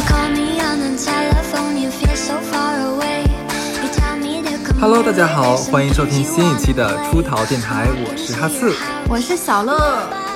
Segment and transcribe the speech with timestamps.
[0.00, 0.49] You call me
[4.80, 8.72] Hello，大家好，欢迎收听新一期的出逃电台，我是哈刺。
[9.10, 9.76] 我是小乐，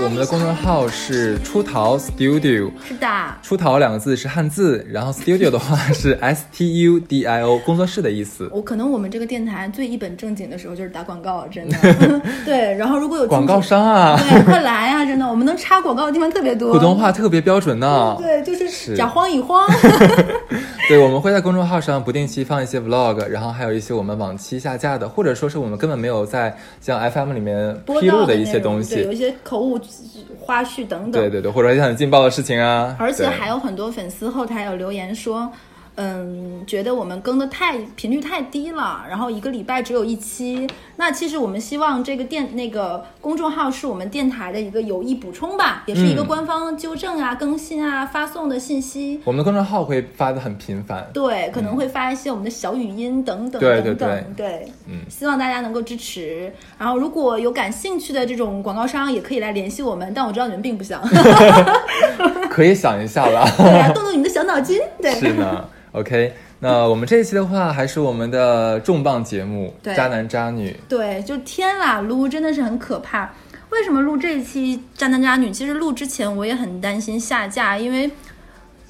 [0.02, 3.06] 我们的公众号是出逃 Studio，是的，
[3.40, 8.50] 出逃两个字是汉字，然后 Studio 的话是 S T U D I O，工作室的意思。
[8.52, 11.78] 我可能我们这个电台最一本正经的时候就是打广告，真的。
[12.44, 15.06] 对，然后如果有广告商，啊，对，快来啊！
[15.06, 16.74] 真的，我们能插广告的地方特别多。
[16.74, 18.14] 普通话特别标准呢。
[18.18, 19.66] 对，就是是假慌一慌。
[20.86, 29.14] 对，我们会在公众号上不定期放一些 Vlog，然后还有一些我们往期下架的，或者说是我们根本没有在像 FM 里面披露的一些东西，有一。
[29.16, 29.78] 些口误、
[30.40, 31.12] 花絮等等。
[31.12, 32.96] 对对对，或者一些很劲爆的事情啊。
[32.98, 35.50] 而且还有很多粉丝后台有留言说，
[35.96, 40.66] 嗯，觉得我们更的太频率太低了，然后一个礼拜只有一期。
[40.96, 49.20] 那其实我们希望这个电那个公众号是我们电台的一个有益补充吧，也是一个嗯官方纠正啊、更新啊、发送的信息。
[49.24, 51.08] 我们的公众号会发的很频繁。
[51.12, 56.52] 对，可能会发一些我们的小语音等等对等等，对对嗯希望大家能够支持。
[56.78, 61.02] 然后如果有感兴趣的这种广告商，也可以来联系我们，但我知道你们并不想，
[62.50, 63.44] 可以想一下了。
[63.58, 66.34] 对啊、动动你们的小脑筋，对，是呢，OK。
[66.60, 70.70] 那我们这一期的话，还是我们的重磅节目对《渣男渣女》。
[70.88, 73.34] 对，就天啦，撸真的是很可怕。
[73.70, 75.50] 为什么录这一期渣男渣女？
[75.50, 78.10] 其实录之前我也很担心下架，因为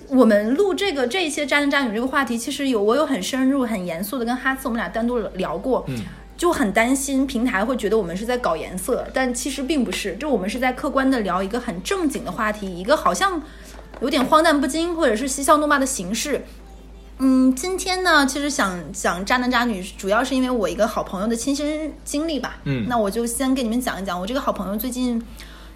[0.09, 5.99] 我们录这个这一些渣男渣女这个话题，其实有我有很深入、很严肃的跟哈斯我们俩单独聊过，嗯，
[6.37, 13.43] 就很担心平台会觉得我们是在搞颜色，但其实并不是，就我们是在客观的聊一个很正经的话题，一个好像
[14.01, 16.43] 有点荒诞不经或者是嬉笑怒骂的形式。
[17.19, 22.57] 嗯，今天呢，其实想讲渣男渣女，主要是因为我一个好朋友的亲身经历吧。
[22.65, 25.23] 嗯那我就先跟你们讲一讲，我这个好朋友最近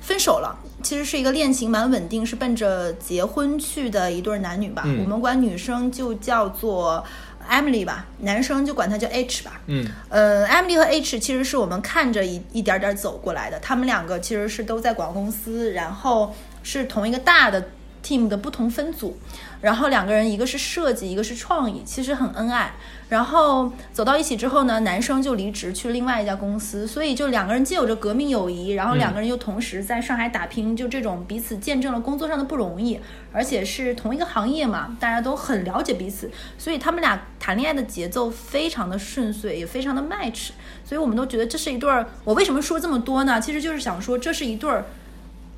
[0.01, 4.83] 分手了，其实是一个恋情蛮稳定，是奔着结婚去的一对儿男女吧。
[4.85, 7.05] 嗯我们管女生就叫做
[7.49, 9.61] Emily 吧，男生就管她叫 H 吧。
[9.67, 16.35] 嗯呃，Emily 和 H 其实是我们看着一一点点走过来的，他们两个其实是都在广告公司，然后
[16.65, 17.71] 是同一个大的
[18.05, 19.17] team 的不同分组，
[19.61, 22.75] 然后两个人一个是设计，一个是创意，其实很恩爱。
[23.09, 33.01] 然后走到一起之后呢，男生就离职去另外一家公司，所以就两个人既有着革命友谊，然后两个人又同时在上海打拼，就这种彼此见证了工作上的不容易，
[33.33, 40.51] 而且是同一个行业嘛，大家都很了解彼此，所以他们俩谈恋爱的节奏非常的顺遂，也非常的 match，
[40.85, 42.07] 所以我们都觉得这是一对儿。
[42.25, 43.41] 我为什么说这么多呢？
[43.41, 44.85] 其实就是想说这是一对儿。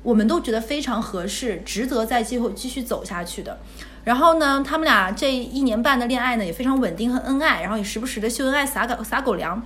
[0.03, 3.59] 我们都觉得非常合适，值得再继后继续走下去的。
[4.03, 9.61] 然后呢，他们俩这一年半的恋爱呢，也非常稳定和恩爱，然后也时不时的秀恩爱撒狗撒狗粮。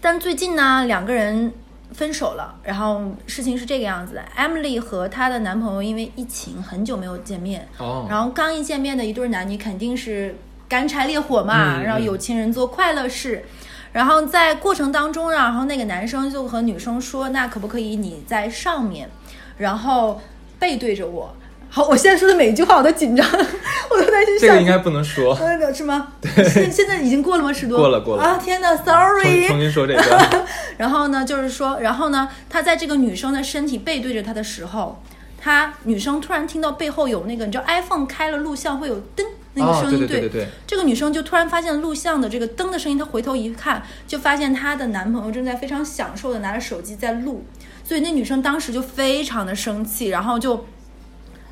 [0.00, 1.52] 但最近呢，两个人
[1.92, 10.36] 分手了，然后事情是这个样子的：Emily 和她的男朋友因为疫情很久没有见面，哦，然后刚一见面的一对男女肯定是
[10.68, 13.44] 干柴烈火嘛，嗯然后有情人做快乐事。
[13.92, 19.08] 然后在过程当中，然后那个男生就和女生说：“那可不可以你在上面，
[19.56, 20.20] 然后
[20.58, 21.32] 背对着我？”
[21.74, 23.26] 好，我现在说的每一句话我都紧张，
[23.90, 25.34] 我都担心下这个应该不能说。
[25.34, 26.06] 呃是吗？
[26.22, 27.52] 现现在已经过了吗？
[27.52, 28.38] 十多过了过了啊！
[28.40, 30.46] 天呐 sorry 重新说这个。
[30.78, 35.02] 然后呢，就是说，然后呢，他在这个女生的身体背对着他的时候，
[35.36, 39.24] 他女生突然听到背后有那个，你知道 iPhone 开了录像会有噔
[39.54, 47.44] 那个哦，声音，对对对对对，这个女生就突然发现录像的这个灯的声音，她回头一看，就发现她的男朋友正在非常享受的拿着手机在录，
[47.82, 50.64] 所以那女生当时就非常的生气，然后就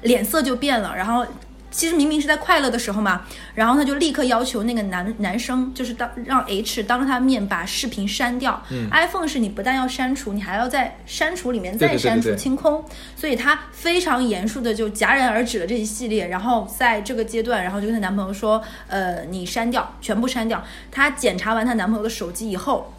[0.03, 1.27] 脸色就变了，然后。
[1.75, 3.23] 其实明明是在快乐的时候嘛，
[3.55, 8.63] 然后她就立刻要求那个男男生，就是当让 H 当着他面把视频删掉。
[8.71, 12.85] 嗯 iPhone 是你不但要删除，你还要在删除里面再删除对对清空，
[13.17, 16.29] 所以她非常严肃的就戛然而止了这一系列。
[16.29, 20.63] 然后在这个阶段，然后就跟她男朋友说：“呃，你删掉，全部删掉。”
[20.93, 22.93] 她检查完她男朋友的手机以后，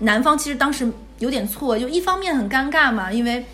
[0.00, 0.86] 男方其实当时
[1.18, 3.46] 有点错，就一方面很尴尬嘛，因为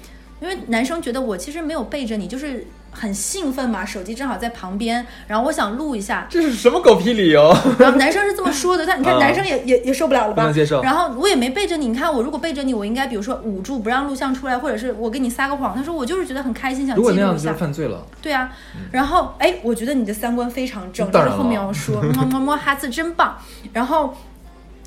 [0.42, 7.54] 因为男生觉得我其实没有背着你，就是很兴奋嘛，手机正好在旁边，然后我想录一下，这是什么狗屁理由？
[7.78, 10.42] 然后男生是这么说的，但你看啊男生也、也也受不了了吧？
[10.42, 15.74] 不能接受然后我也没背着你，你看我如果背着你，我应该比如说捂住不让录像出来，或者是我跟你撒个谎。
[15.76, 17.54] 他说我就是觉得很开心，想如果记录一下那样就是。
[17.54, 18.04] 犯罪了。
[18.20, 18.52] 对啊，
[18.90, 23.38] 然后哎，我觉得你的三观非常正，这当然了是后面要说，么么么哈子真棒。
[23.72, 24.14] 然后，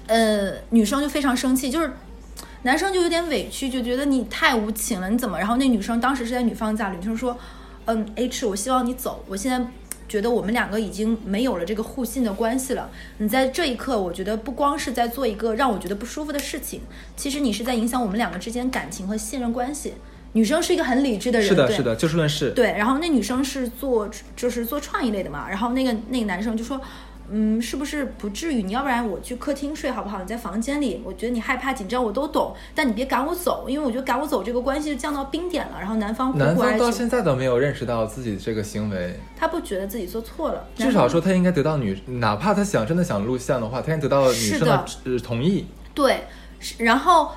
[0.07, 1.91] 呃，女生就非常生气，就是
[2.65, 5.39] 男生就有点委屈，就觉得你太无情了，你怎么？
[5.39, 7.37] 然后那女生当时是在女方家里，女生说，
[7.85, 9.65] 嗯，H，我希望你走，我现在。
[10.07, 12.91] 觉得我们两个已经没有了这个互信的关系了。
[13.17, 16.81] 你在这一刻，我觉得不光是在做一个让我觉得不舒服的事情，
[17.17, 19.95] 其实你是在影响我们两个之间感情和信任关系。
[20.33, 22.51] 女生是一个很理智的人，是的，对是的，就事论事。
[22.51, 26.79] 对，然后那女生是做就是做创意类的嘛，然后那个那个男生就说，
[27.31, 28.63] 嗯，是不是不至于？
[28.63, 30.19] 你要不然我去客厅睡好不好？
[30.19, 35.77] 你在房间里，我觉得你害怕紧张我都懂，但你别赶我走，因为我觉得赶我走这个关系就降到冰点了。
[35.79, 45.65] 然后男方苦男方到现在都没有认识到自己这个行为，他不觉得自己做错了，至少说他应该得到女，哪怕他想真的想录像的话，他应该得到女生是的呃同意。
[45.93, 46.25] 对，
[46.59, 47.31] 是然后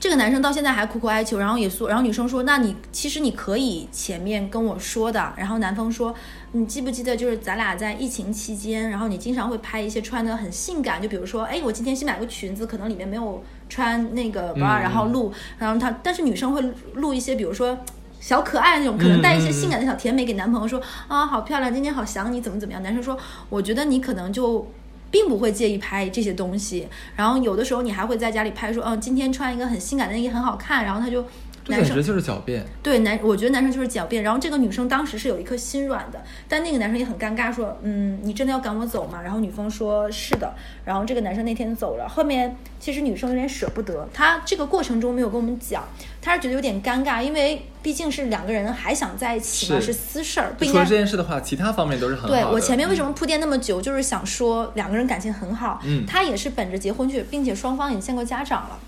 [0.00, 5.32] 这个男生到现在还苦苦哀求，然后也说，然后女生说，那你其实你可以前面跟我说的。
[5.36, 6.14] 然后男方说，
[6.52, 16.62] 你记不记得就是咱俩在疫情期间，然后你经常会拍一些穿的很性感，就比如说，哎，我今天新买个裙子，可能里面没有穿那个 bra，、嗯然后录，然后他，但是女生会
[16.94, 17.78] 录一些，比如说。
[18.20, 22.82] 小可爱那种，可能带一些性感的小甜美给男朋友说、啊，好漂亮，今天好想你，怎么怎么样。
[22.82, 23.16] 男生说，
[23.48, 24.66] 我觉得你可能就
[25.10, 31.24] 并不会介意拍这些东西，然后有的时候你还会在家里拍说，嗯、今天穿一个很性感的内衣很好看，然后他就
[31.68, 32.64] 男生就是狡辩。
[32.82, 34.22] 对男，我觉得男生就是狡辩。
[34.22, 40.54] 然后这个女生当时是有一颗心软的，但那个男生也很尴尬，说：“嗯，你真的要赶我走吗？”然后女方说：“是的。”
[40.86, 42.08] 然后这个男生那天走了。
[42.08, 45.84] 后面其实女生有点舍不得，她这个过程中没有跟我们讲，
[46.28, 52.34] 她是觉得有点尴尬，因为毕竟是两个人还想在一起嘛，是是私事儿，不应除了该这件事的话，其他方面都是很好的。
[52.34, 58.78] 对我前面为什么铺垫那么久，就是想说两个人感情很好，嗯他也是本着结婚去，并且双方也见过家长了。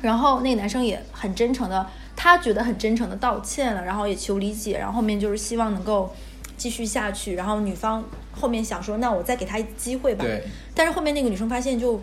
[0.00, 1.86] 然后那个男生也很真诚的，
[2.16, 6.14] 他觉得很真诚的道歉了，然后也求理解，然后后面就是希望能够
[6.56, 7.34] 继续下去。
[7.34, 10.24] 然后女方后面想说，那我再给他一机会吧。
[10.24, 10.42] 对，
[10.74, 12.00] 但是后面那个女生发现就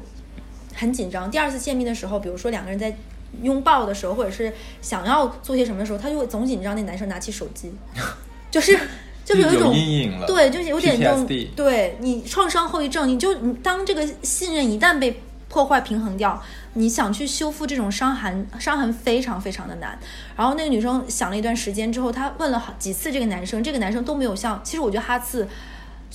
[0.75, 1.31] 很紧张。
[1.31, 2.93] 第二次见面的时候，比如说两个人在
[3.41, 6.75] 拥抱的时候，或者是想要做些什么的时候，他就会总紧张。
[6.75, 7.73] 那男生拿起手机，
[8.51, 8.77] 就是
[9.25, 10.27] 就是有一种阴影了。
[10.27, 16.41] 对，就是有点那种对你创伤后遗症，你就你当这个信任一旦被破坏平衡掉，
[16.73, 19.97] 你想去修复这种伤痕，伤痕非常非常的难。
[20.35, 25.47] 然后那个女生想了一段时间之后，她问了好几次这个男生，这个男生都没有像，其实我觉得哈次。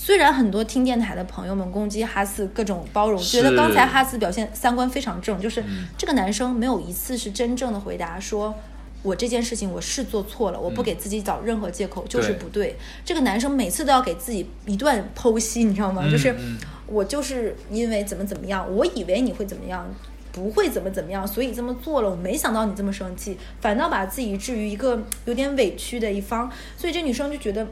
[0.00, 8.54] 虽然很多听电台的朋友们攻击哈斯各种包容，觉得刚才哈斯表现三观非常正，就是嗯这个男生没有一次是真正的回答说。
[9.02, 12.76] 我这件事情我是做错了，我不给自己找任何借口，就是不对。
[13.04, 16.02] 这个男生每次都要给自己一段剖析，你知道吗？
[16.04, 16.56] 嗯就是嗯
[16.86, 19.84] 我就是因为怎么怎么样，我以为你会怎么样，
[20.30, 22.10] 不会怎么怎么样，所以这么做了。
[22.10, 27.66] 我没想到你这么生气，反倒把自己置于一个有点委屈的一方，所以这女生就觉得。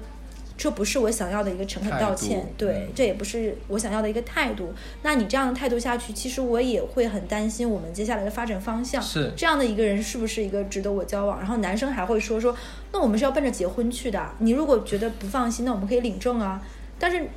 [0.57, 4.73] 这不是我想要的一个诚恳道，歉对嗯，这也不是我想要的一个态度。
[5.03, 9.03] 那你这样的态度下去，其实我也会很担心我们接下来的发展方向。
[9.03, 11.39] 是这样的一个人是不是一个值得我交往？
[11.39, 12.57] 然后男生还会说说，
[12.93, 14.31] 那我们是要奔着结婚去的。
[14.39, 16.63] 你如果觉得不放心，那我们可以领证啊。
[16.99, 17.29] 但是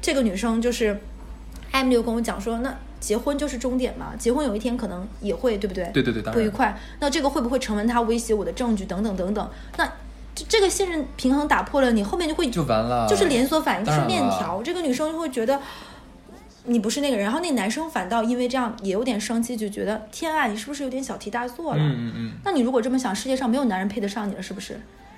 [0.00, 0.96] 这个女生就是
[1.72, 5.84] 艾米又跟我讲说，那结婚就是终点嘛，结婚有一天可能也会，对不对？
[5.92, 9.50] 对对对，当然不愉快，那这个会不会成为他威胁我的证据等等等等？
[9.76, 9.92] 那
[10.36, 14.62] 这这个信任平衡打破了，你后面就会就完了，就是连锁反应，就是链条。
[14.62, 15.58] 这个女生就会觉得
[16.66, 21.80] 你不是那个人，然后那男生反倒因为这样也有点生气，就觉得天啊，你是不是有点小题大做了？
[21.80, 24.74] 嗯嗯嗯，那你如果这么想，世界上没有男人配得上你了，是不是？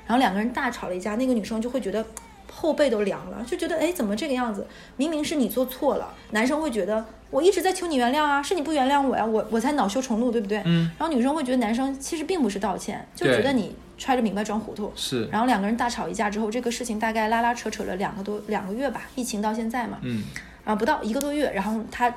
[0.07, 2.05] 然后两个人大吵了一架，那个女生就会觉得
[2.53, 4.67] 后背都凉了，就觉得哎，怎么这个样子？
[4.97, 10.63] 明明是你做错了，男生会觉得我一直在求你原谅啊，是你不原谅我呀，我我才恼羞成怒，对不对？
[10.65, 10.91] 嗯。
[10.99, 14.91] 然后女生会觉得男生其实并不是道歉，就觉得你揣着明白装糊涂。
[14.97, 20.23] 是，然后两个人大吵一架之后，这个事情大概拉拉扯扯了两个多两个月吧，疫情到现在嘛，嗯，
[20.65, 22.11] 然后不到一个多月，然后他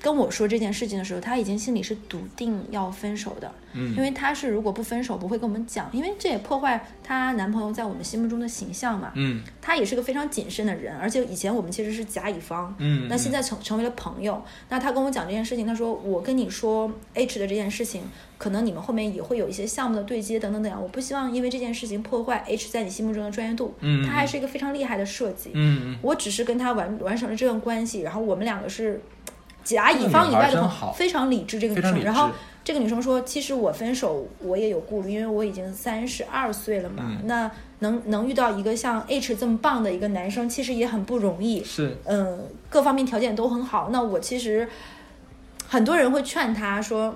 [0.00, 9.12] 跟我说这件事情的时候，他已经心里是笃定要分手的，嗯因为他是如果不分手不会跟我们讲，因为这也破坏她男朋友在我们心目中的形象嘛。
[9.14, 14.42] 嗯他也是个非常谨慎的人，而且以前我们其实是甲乙方，嗯，那现在成成为了朋友。
[14.70, 18.02] 那他跟我讲这件事情，他说我跟你说 H 的这件事情，
[18.38, 20.80] 可能你们后面也会有一些项目的对接等等等等。
[20.80, 23.74] 我不希望因为这件事情破坏 H 在你心目中的专业度。
[23.80, 25.50] 嗯他还是一个非常厉害的设计。
[25.52, 28.98] 嗯嗯，我只是跟他完完成了这段关系，然后我们两个是
[29.68, 31.58] 甲乙方以外的朋友，非常理智。
[31.58, 32.30] 这个女生，然后
[32.64, 41.62] 这个女生说，其实我分手我也有顾虑，因为我已经三十二岁了嘛，嗯那能能遇到一个像 H 这么棒的一个男生，其实也很不容易。
[41.62, 43.90] 是，嗯，各方面条件都很好。
[43.92, 44.66] 那我其实
[45.68, 47.14] 很多人会劝他说，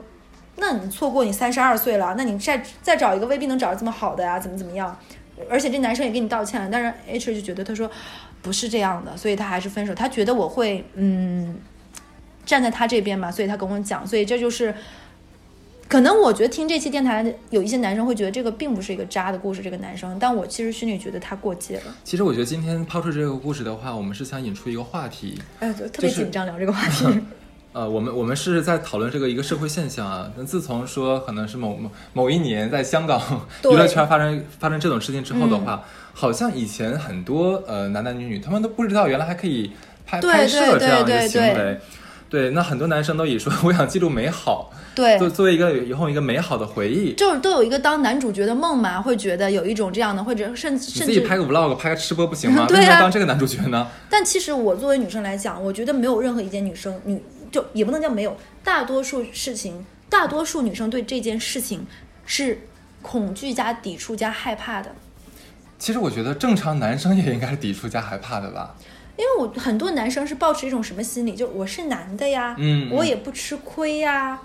[0.56, 4.94] 那你错过你三十二岁了，那你再再找一个未必能找到这么好的呀、怎么怎么样？
[5.49, 7.90] 而且这男生也给你道歉了，但是 H 就觉得他说
[8.42, 9.94] 不是这样的，所以他还是分手。
[9.94, 11.56] 他觉得我会嗯
[12.45, 14.75] 站在他这边嘛，所以他跟我讲，所以这就是。
[15.89, 27.05] 可能我觉得听这期电台的有一些男生会觉得这个并不是一个渣的故事，这个男生，但我其实心里觉得他过界了，其实我觉得今天抛出这个故事的话，我们是想引出一个话题，哎，对特别紧张聊这个话题。
[27.75, 30.31] 呃，我们我们是在讨论这个一个社会现象啊。
[30.35, 33.21] 那自从说可能是某某某一年在香港
[33.65, 35.85] 娱乐圈发生发生这种事情之后的话，
[36.15, 39.73] 好像以前很多呃男男女女他们都不知道原来还可以
[40.07, 41.49] 拍对拍摄对这样一个对行为。
[41.49, 41.81] 对对，
[42.53, 47.12] 那很多男生都以说 我想记录美好，对，作作为一个以后一个美好的回忆。
[47.12, 52.67] 就是都有一个当男主角的梦嘛，会觉得有一种这样的，或者甚至甚至自己拍个 vlog，拍个吃播不行 吗？
[52.67, 53.87] 对啊为什么要当这个男主角呢？
[54.09, 61.87] 但其实我作为女生来讲，我觉得没有任何一件女生女就也不能叫没有，大多数事情，大多数女生对这件事情
[62.25, 62.59] 是
[63.03, 64.95] 恐惧加抵触加害怕的。
[65.79, 68.75] 其实我觉得正常男生也应该是抵触加害怕的吧。
[69.16, 74.40] 因为我很多男生是抱持一种什么心理，就是我是男的呀，嗯嗯我也不吃亏呀。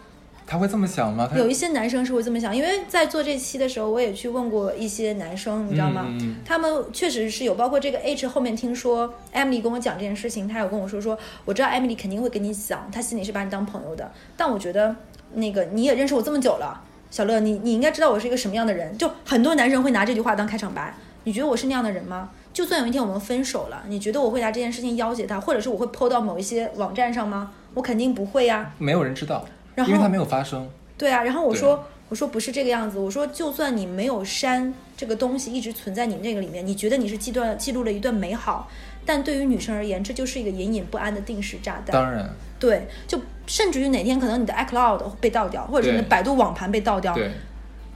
[0.49, 1.29] 他会这么想吗？
[1.35, 6.07] 有一些男生是会这么想，因为在做这期的时候，我也去问过一些男生，你知道吗？
[6.45, 14.95] 他们确实是有，包括这个 H 后面听说 Emily 跟我讲这件事情，他有跟我说说，我知道 Emily 肯定会跟你讲，他心里是把你当朋友的，但我觉得
[15.33, 16.81] 那个你也认识我这么久了，
[17.11, 18.97] 小乐，你你应该知道我是一个什么样的人。
[18.97, 20.95] 就很多男生会拿这句话当开场白，
[21.25, 22.29] 你觉得我是那样的人吗？
[22.57, 27.51] 就算有一天我们分手了，你觉得我会拿这件事情要挟他，或者是我会 PO 到某一些网站上吗？
[27.75, 29.45] 我肯定不会呀、没有人知道，
[29.75, 30.67] 然后因为他没有发生。
[30.97, 38.67] 对啊，然后我说我说不是这个样子，我说就算你没有删这个东西，一直存在你那个里面，你觉得你是记段记录了一段美好，
[39.05, 41.93] 但对于女生而言，这就是一个隐隐不安的定时炸弹。
[41.93, 42.27] 当然，
[42.59, 47.29] 对，就甚至于哪天可能你的 iCloud 被盗掉，或者是你的百度网盘被盗掉，对，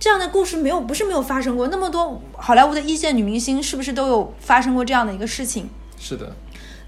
[0.01, 5.69] 这样的故事没有不是没有发生过，那么多好莱坞的一线女明星是不是都有发生过这样的一个事情？
[5.99, 6.27] 是的。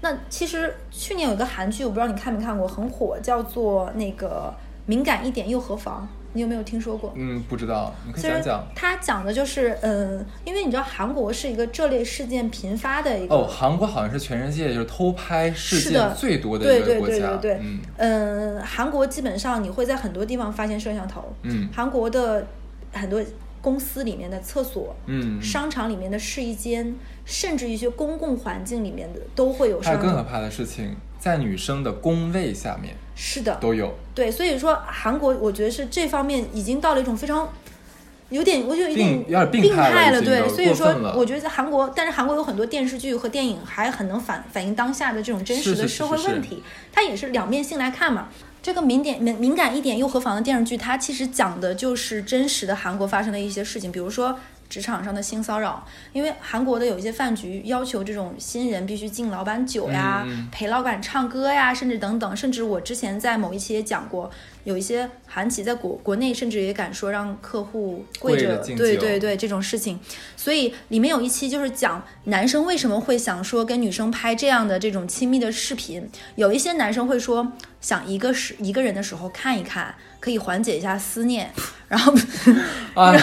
[0.00, 4.52] 那其实去年有一个韩剧，我不知道你看没看过，很火，叫做那个
[4.86, 7.12] 《敏感一点又何妨》，你有没有听说过？
[7.14, 8.66] 嗯，不知道，你可以讲讲。
[8.74, 17.36] 它讲的就是，嗯，因为你知道韩国是一个这类事件频发的一个，哦，韩国好像是全世界就是偷拍事件是最多的对对一个国家。
[17.36, 22.46] 对对对，嗯嗯，韩国基本上你会在很多地方发现摄像头，嗯韩国的
[22.94, 23.22] 很多
[23.60, 29.80] 公司里面的厕所、嗯，商场里面的试衣间，甚至一些公共环境里面的都会有。
[29.80, 33.94] 还有更可怕的事情，在女生的工位下面是的，都有。
[34.14, 37.48] 对，所以说韩国我觉得是这方面已经到了一种非常。
[38.30, 48.28] 有点，我就有点病有点病病态了对，所以说我觉得在韩国，但是韩国有很多电视剧和电影还很能反反映当下的这种真实的社会是是问题，它也是两面性来看嘛。
[48.64, 54.34] 这个敏点敏敏感一点又何妨的电视剧，它其实讲的就是真实的韩国发生的一些事情，比如说
[54.74, 64.28] 职场上的性骚扰，因为韩国的有一些饭局要求这种新人必须敬老板酒呀，陪老板唱歌呀，甚至等等，甚至我之前在某一期也讲过，
[64.64, 70.00] 有一些韩企在国国内甚至也敢说让客户跪跪着，对对对这种事情，
[70.36, 81.52] 所以里面有一期就是讲男生为什么会想说跟女生拍这样的这种亲密的视频，有一些男生会说想一个是一个人的时候看一看，可以缓解一下思念，
[81.94, 82.12] 然后
[82.94, 83.14] 啊，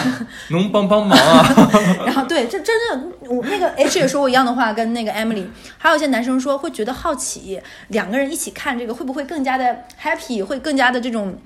[0.48, 1.46] 能帮帮忙啊！
[2.06, 5.44] 然后对，这真的，我那个 H 也说过一样的话，跟那个 Emily，
[5.76, 11.36] 还有一些男生说会觉得好奇，两个人一起看这个会不会更加的 happy，会更加的这种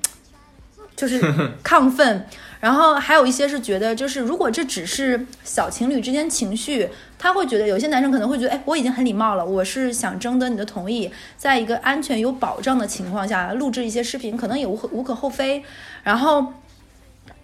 [0.95, 1.21] 就是
[1.65, 2.25] 亢奋。
[2.61, 15.61] 然后还有一些是觉得，就是如果这只是小情侣之间情绪，他会觉得有些男生可能会觉得，哎，我已经很礼貌了，我是想征得你的同意，在一个安全有保障的情况下录制一些视频，可能也无可无可厚非。
[16.03, 16.53] 然后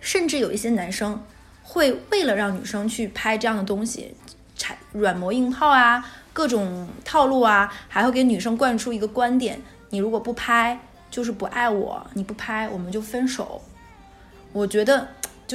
[0.04, 1.24] 甚至有一些男生
[1.64, 4.14] 会为了让女生去拍这样的东西，
[4.58, 10.78] 产软磨硬泡啊，各种套路啊，还会给女生灌输一个观点：你如果不拍，
[11.10, 13.62] 就是不爱我；你不拍，我们就分手。
[14.52, 15.08] 我觉得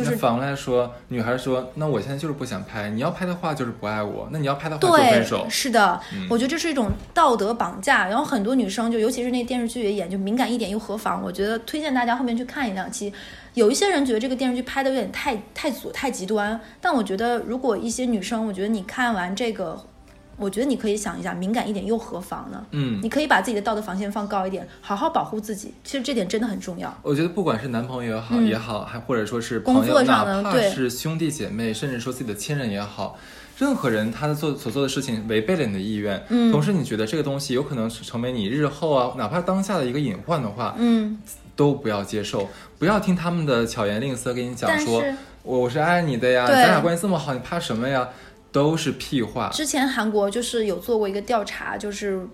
[0.05, 5.47] 就是反过来说，女孩说：“那我现在就是不想拍，你要拍的话就是不爱我，那你要拍的话就分手，。
[5.49, 8.07] 是的，嗯我觉得这是一种道德绑架。
[8.07, 11.23] 然后很多女生就，尤其是那电视剧也演，就敏感一点又何妨？
[11.23, 13.13] 我觉得推荐大家后面去看一两期。
[13.55, 19.81] 有一些人觉得这个电视剧拍的有点太太左太极端，但我觉得如果一些女生，我觉得你看完这个，
[20.39, 22.65] 我觉得你可以想一下，敏感一点又何妨呢？
[22.71, 25.75] 嗯你可以把自己的道德防线放高一点，好好保护自己。
[25.85, 26.97] 其实这点真的很重要。
[27.03, 33.19] 我觉得不管是男朋友也好，嗯也好，还或者说是工朋友，作上哪怕的对是兄弟姐妹，甚至说自己的亲人也好，
[33.59, 41.19] 任何人他的做所做的事情违背了你的意愿，嗯同时你觉得这个东西有可能是成为你日后啊，哪怕当下的一个隐患的话，嗯，
[41.57, 45.03] 都不要接受，不要听他们的巧言令色跟你讲说，
[45.43, 48.09] 我我是爱你的呀，咱俩关系这么好，你怕什么呀？
[48.51, 49.49] 都是屁话。
[49.51, 52.27] 之前韩国就是有做过一个调查，就是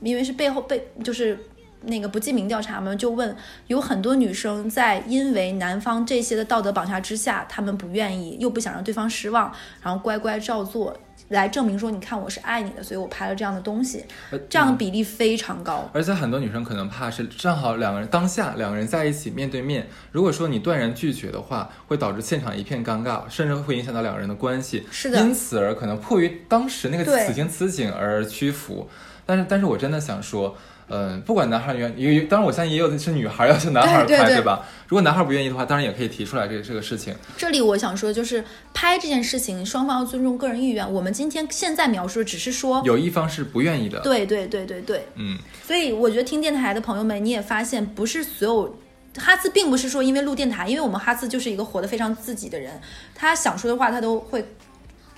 [0.00, 1.38] 因为是背后被就是
[1.82, 3.34] 那个不记名调查嘛，就问
[3.66, 9.52] 有很多女生在因为男方这些的道德绑架之下，她们不愿意，又不想让对方失望，
[9.82, 10.96] 然后乖乖照做，
[11.32, 15.90] 来证明说，你看我是爱你的，所以我拍了这样的东西，呃这样的比例非常高。
[15.92, 24.86] 而且很多女生可能怕是正好两个人当下两个人在一起面对面，如果说你断然拒绝的话，会导致现场一片尴尬，甚至会影响到两个人的关系。
[24.90, 28.88] 是的因此而可能迫于当时那个此情此景而屈服。
[29.26, 30.56] 但是，但是我真的想说。
[30.92, 34.64] 嗯，不管男孩愿意，当然我相信也有的是女孩要求男孩拍，对吧？
[34.86, 37.14] 如果男孩不愿意的话，当然也可以提出来这个这个事情。
[37.36, 38.44] 这里我想说，就是
[38.74, 40.92] 拍这件事情，双方要尊重个人意愿。
[40.92, 48.78] 我们今天现在描述的只是说，有一方是不愿意的，对对对对对，嗯，所以我觉得听电台的朋友们，你也发现不是所有。
[49.18, 52.80] 哈斯并不是说因为录电台，因为我们哈斯就是一个活得非常自己的人，
[53.14, 54.42] 他想说的话他都会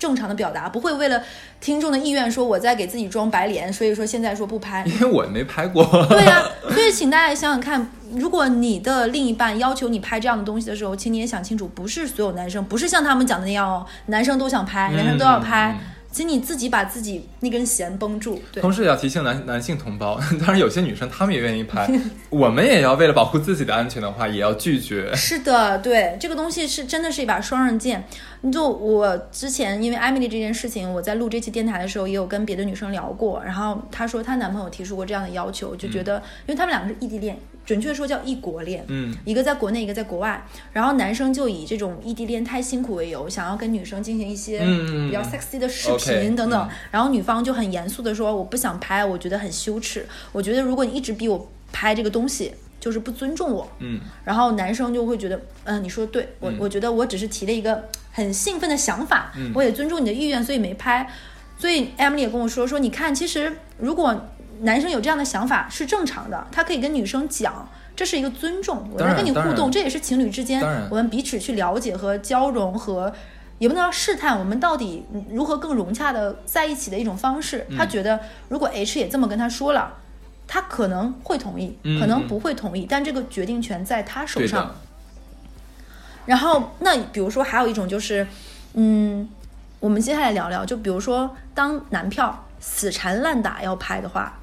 [0.05, 1.19] 正常的表达，不会为了
[1.59, 4.85] 听众的意愿说我在给自己装白脸，所以说现在说不拍。
[4.85, 5.83] 因为我没拍过。
[6.07, 15.75] 对呀、所以请大家想想看，如果你的另一半要求你拍这样的东西的时候，请你也想清楚，不是所有男生，不是像他们讲的那样哦，男生都想拍，男生都要拍，
[16.15, 18.41] 请你自己把自己那根弦绷住。
[18.53, 21.85] 对，同时也要提醒男男性同胞， 当然有些女生她们也愿意拍，
[22.31, 25.13] 我们也要为了保护自己的安全的话，也要拒绝。
[25.13, 28.01] 是的，对，这个东西是真的是一把双刃剑。
[28.49, 36.15] 就我之前因为艾米丽这件事情，我在录这期电台的时候，也有跟别的女生聊过，然后她说她男朋友提出过这样的要求，就觉得，
[36.47, 56.57] 因为他们两个是异地恋，准确说叫异国恋，嗯，一个在国内，一个在国外，然后男生就以这种异地恋太辛苦为由，想要跟女生进行一些比较 sexy 的视频等等，嗯然后女方就很严肃的说，我不想拍，我觉得很羞耻，我觉得如果你一直逼我拍这个东西，就是不尊重我，嗯，然后男生就会觉得，嗯，你说的对，我、嗯。
[56.59, 59.51] 我觉得我只是提了一个很兴奋的想法，嗯。
[59.55, 61.09] 我也尊重你的意愿，所以没拍。
[61.57, 64.29] 所以 Emily 也跟我说，说你看，其实如果
[64.61, 67.67] 男生有这样的想法是正常的，他可以跟女生讲。
[67.95, 73.13] 这是一个尊重，我在跟你互动，这也是情侣之间我们彼此去了解和交融和，
[73.57, 77.65] 也不能叫试探，我们到底如何更融洽的在一起的一种方式。
[77.69, 78.19] 嗯他觉得
[78.49, 79.93] 如果 H 也这么跟他说了，
[80.45, 84.75] 他可能会同意，嗯可能嗯不会同意，但这个决定权在他手上。，
[86.25, 88.27] 然后，那比如说还有一种就是，
[88.73, 89.29] 嗯，
[89.79, 94.37] 我们接下来聊聊，就比如说当男票死缠烂打要拍的话，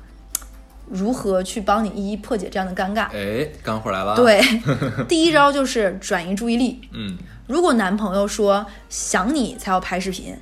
[0.90, 3.06] 如何去帮你一一破解这样的尴尬？
[3.12, 4.40] 哎，干货来了。，对，
[5.08, 6.80] 第一招就是转移注意力。
[6.92, 7.16] 嗯，
[7.46, 10.36] 如果男朋友说想你才要拍视频，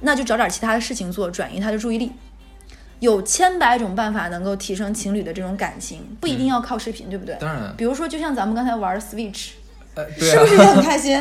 [0.00, 2.12] 那就找点其他的事情做，转移他的注意力。
[3.00, 7.36] 有千百种办法能够提升情侣的这种感情，不一定要靠视频，对不对？
[7.38, 9.50] 当然，比如说，就像咱们刚才玩 Switch，
[10.18, 11.20] 是不是也啊，很开心？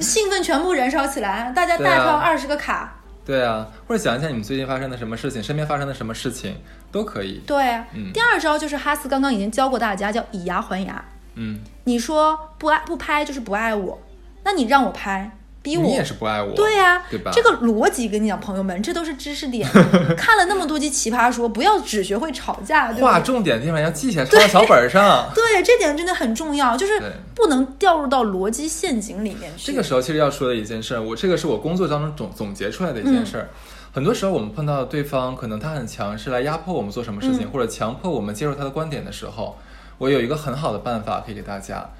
[0.00, 2.97] 兴奋全部燃烧起来，大家大跳二十个卡，
[3.28, 6.56] 对啊，或者想一下你们最近发生的什么事情，身边发生的什么事情
[6.90, 7.42] 都可以。
[7.46, 7.68] 对。
[7.68, 11.04] 啊嗯第二招就是哈斯刚刚已经教过大家，叫以牙还牙。
[11.34, 14.00] 嗯，你说不爱不拍就是不爱我，
[14.44, 15.30] 那你让我拍，
[15.62, 16.54] 逼我，你也是不爱我。
[16.54, 19.68] 对呀、对吧这个逻辑跟你讲，朋友们，这都是知识点。
[20.16, 23.14] 看了那么多集《奇葩说》，不要只学会吵架，对吧？
[23.14, 25.30] 划重点的地方要记下来，抄到小本上。
[25.34, 27.00] 对，这点真的很重要，就是
[27.34, 29.66] 不能掉入到逻辑陷阱里面去。
[29.66, 33.48] 这个时候其实要说的一件事儿，我这个是我工作当中总总结出来的一件事儿。
[33.92, 39.56] 很多时候我们碰到对方可能他很强势来压迫我们做什么事情，嗯或者强迫我们接受他的观点的时候，
[39.96, 41.90] 我有一个很好的办法可以给大家。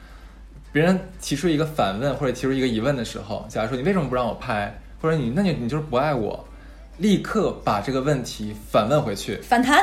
[0.73, 6.45] 别人提出一个反问或者提出一个疑问的时候，假如说你为什么不让我拍，或者你那你你就是不爱我，
[6.99, 9.37] 立刻把这个问题反问回去。
[9.41, 9.83] 反弹，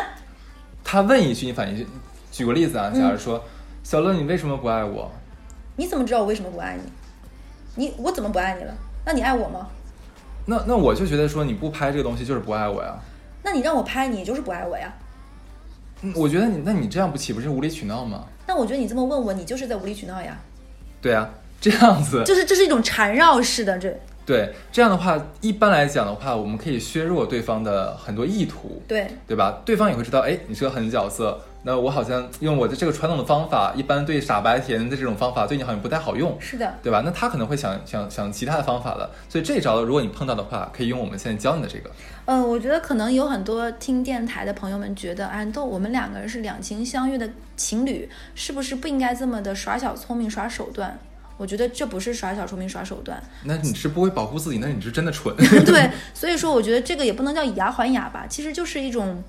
[0.84, 1.88] 他问一句，你反一句。
[2.32, 3.44] 举个例子啊，假如说、
[3.84, 5.12] 小乐你为什么不爱我？
[5.78, 6.92] 你怎么知道我为什么不爱你？
[7.76, 8.74] 你我怎么不爱你了？
[9.06, 9.68] 那你爱我吗？
[10.46, 13.00] 那那我就觉得说你不拍这个东西就是不爱我呀。
[13.42, 14.94] 那你让我拍你，就是不爱我呀。
[16.02, 18.26] 嗯我觉得你，那你这样不岂不是无理取闹吗？
[18.46, 20.38] 那我觉得你这么问我，你就是在无理取闹呀。
[21.06, 21.30] 对啊，
[21.62, 29.62] 这样子，就是这是一种缠绕式的这，对这样的话，一般来讲的话，我们可以削弱对方的很多意图，对对吧？
[29.64, 36.76] 对方也会知道，哎，你是个狠角色，那我好像用我的这个传统的方法，一般对傻白甜的这种方法，对你好像不太好用，是的。
[36.84, 37.02] 对吧？
[37.04, 41.90] 那他可能会想想想其他的方法了，所以这一招如果你碰到的话，可以用我们现在教你的这个，
[42.26, 50.96] 嗯，我觉得可能有很多听电台的朋友们觉得，哎，都我们两个人是两情相悦的情侣，是不是不应该这么的耍小聪明、耍手段？
[51.38, 59.22] 我觉得这不是耍小聪明、耍手段，那你是不会保护自己，那你是真的蠢， 对，所以说我觉得这个也不能叫以牙还牙吧，其实就是一种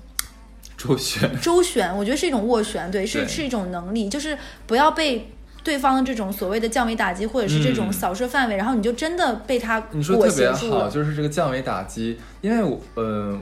[0.77, 1.29] 周旋。
[1.41, 4.37] 周旋，我觉得是一种斡旋，对，是对是一种能力，就是
[4.67, 10.87] 不要被对方的这种所谓的降维打击，或者是这种嗯扫射范围，然后你就真的被他你说裹特别好。
[10.89, 13.37] 就是这个降维打击，因为我呃，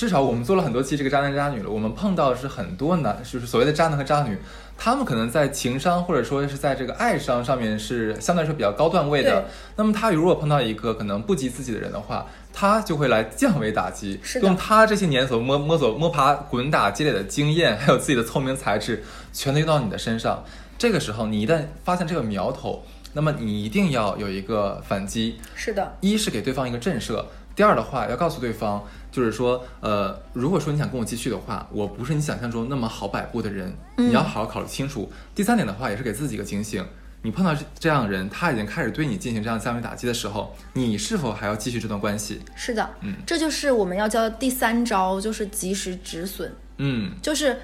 [0.00, 4.38] 至少我们做了很多期这个渣男渣女了，我们碰到的是很多男，就是所谓的渣男和渣女，
[4.78, 9.44] 他们可能在情商或者说是在这个爱商上面是相对来说比较高段位的。
[9.76, 20.42] 那么他如果碰到一个可能不及自己的人的话，他就会来降维打击，是用他这些年所摸摸索摸爬滚打积累的经验，还有自己的聪明才智，全都用到你的身上。
[20.78, 27.22] 这个时候，你一旦发现这个苗头，那么你一定要有一个反击，是的，一是给对方一个震慑，
[27.54, 28.82] 第二的话要告诉对方，
[29.12, 35.10] 就是说，呃，如果说你想跟我继续的话，我不是你想象中那么好摆布的人，嗯你要好好考虑清楚。
[35.34, 36.84] 第三点的话，也是给自己一个警醒，
[37.22, 42.40] 你碰到这这样的人，他已经开始对你进行这样降维打击的时候，你是否还要继续这段关系？
[42.54, 46.52] 是的，嗯这就是我们要教的第三招，就是及时止损。
[46.78, 47.60] 嗯，就是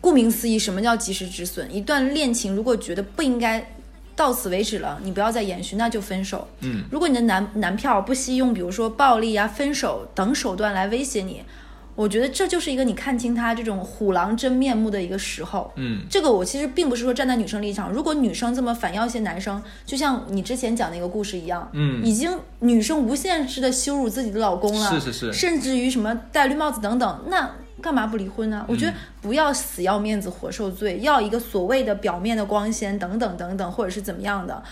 [0.00, 1.74] 顾名思义，什么叫及时止损？
[1.74, 3.74] 一段恋情如果觉得不应该
[4.18, 6.48] 到此为止了，你不要再延续，那就分手。
[6.62, 11.42] 嗯，如果你的男男票不惜用比如说暴力啊、分手等手段来威胁你，
[11.94, 15.72] 我觉得这就是一个你看清他这种虎狼真面目的一个时候。
[15.76, 27.48] 嗯，这个我其实并不是说站在女生立场，如果女生这么反要挟男生，就像你之前讲那个故事一样，嗯已经女生无限制的羞辱自己的老公了，是是是甚至于什么戴绿帽子等等，那
[27.82, 28.64] 干嘛不离婚呢？
[28.68, 34.62] 我觉得不要死要面子活受罪，要一个所谓的表面的光鲜等等等等，或者是怎么样的，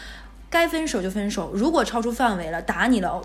[0.51, 3.23] 该分手就分手，如果超出范围了，打你了。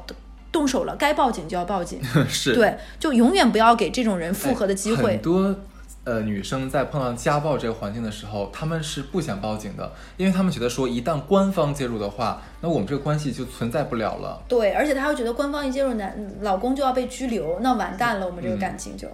[0.51, 2.03] 动手了，该报警就要报警。
[2.27, 5.13] 是对，就永远不要给这种人复合的机会。
[5.13, 5.55] 很多
[6.03, 14.43] 呃女生在碰到家暴这个环境的时候，她们是不想报警的，因为她们觉得说一旦官方介入的话，那我们这个关系就存在不了了。
[14.49, 19.07] 对，而且她会觉得官方一介入男老公就要被拘留，那完蛋了，我们这个感情就。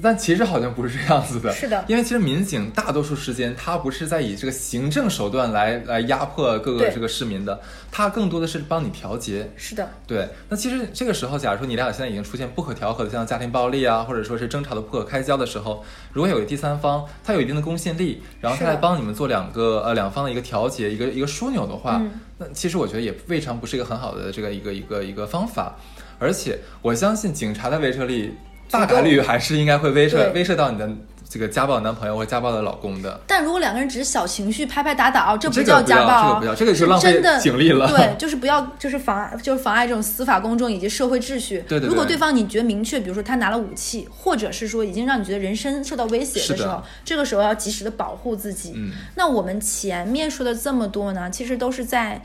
[0.00, 1.84] 但其实好像不是这样子的，是的。
[1.86, 9.50] 因为其实民警大多数时间他不是在以这个行政手段来来压迫各个这个市民的，他更多的是帮你调节。
[9.56, 22.10] 是的，对，那其实这个时候，假如说你俩现在已经出现不可调和的，像家庭暴力啊，或者说是争吵的不可开交的时候，如果有个第三方，他有一定的公信力，然后他来帮你们做两个呃两方的一个调节，一个一个枢纽的话，嗯。
[22.38, 25.76] 那其实我觉得也未尝不是一个很好的这个一个一个一个方法，
[26.18, 28.34] 而且我相信警察的威慑力
[28.72, 30.90] 大概率还是应该会威慑威慑到你的
[31.28, 33.20] 这个家暴男朋友或家暴的老公的。
[33.26, 41.64] 但如果两个人只是小情绪拍拍打打哦，这不叫家暴这个不要这个就是浪费警力了对，就是不要，就是妨碍，就是妨碍这种司法公正以及社会秩序。
[41.68, 48.72] 对对对如果对方你觉得明确，比如说他拿了武器，或者是说已经让你觉得人身受到威胁的的时候，这个时候要及时的保护自己。
[48.74, 52.20] 嗯，那我们前面说的这么多呢，其实都是在